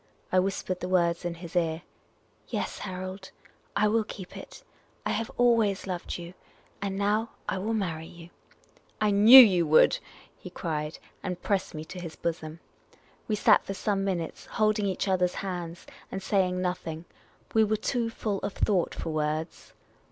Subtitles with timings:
[0.31, 1.83] I whispered the words in his ear."
[2.47, 3.29] Yes, Harold,
[3.75, 4.63] I will keep it.
[5.05, 6.33] I have always loved you.
[6.81, 8.31] And now I will marry you.
[9.01, 9.99] ''"I knew you would!"
[10.43, 12.61] he cried, and pressed me to his bosom.
[13.27, 17.05] We sat for some minutes, holding each other's hands, and saying nothing;
[17.53, 19.73] we were too full of thought for words.